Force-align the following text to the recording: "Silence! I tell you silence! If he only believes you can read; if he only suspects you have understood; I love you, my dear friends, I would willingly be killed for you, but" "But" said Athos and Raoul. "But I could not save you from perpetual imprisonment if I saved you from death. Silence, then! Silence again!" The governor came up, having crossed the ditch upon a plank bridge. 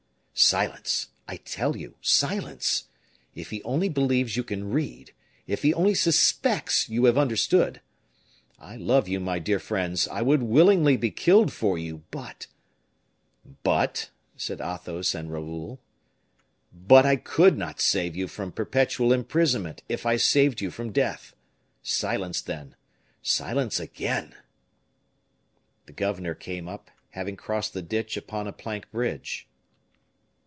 "Silence! 0.33 1.09
I 1.27 1.37
tell 1.37 1.77
you 1.77 1.97
silence! 2.01 2.85
If 3.35 3.51
he 3.51 3.61
only 3.61 3.89
believes 3.89 4.35
you 4.35 4.43
can 4.43 4.71
read; 4.71 5.13
if 5.45 5.61
he 5.61 5.71
only 5.71 5.93
suspects 5.93 6.89
you 6.89 7.05
have 7.05 7.15
understood; 7.17 7.79
I 8.57 8.75
love 8.75 9.07
you, 9.07 9.19
my 9.19 9.37
dear 9.37 9.59
friends, 9.59 10.07
I 10.07 10.23
would 10.23 10.41
willingly 10.41 10.97
be 10.97 11.11
killed 11.11 11.53
for 11.53 11.77
you, 11.77 12.05
but" 12.09 12.47
"But" 13.63 14.09
said 14.35 14.59
Athos 14.61 15.13
and 15.13 15.31
Raoul. 15.31 15.79
"But 16.73 17.05
I 17.05 17.17
could 17.17 17.55
not 17.55 17.79
save 17.79 18.15
you 18.15 18.27
from 18.27 18.51
perpetual 18.51 19.13
imprisonment 19.13 19.83
if 19.87 20.07
I 20.07 20.15
saved 20.15 20.59
you 20.59 20.71
from 20.71 20.91
death. 20.91 21.35
Silence, 21.83 22.41
then! 22.41 22.75
Silence 23.21 23.79
again!" 23.79 24.33
The 25.85 25.93
governor 25.93 26.33
came 26.33 26.67
up, 26.67 26.89
having 27.11 27.35
crossed 27.35 27.73
the 27.75 27.83
ditch 27.83 28.17
upon 28.17 28.47
a 28.47 28.53
plank 28.53 28.89
bridge. 28.89 29.47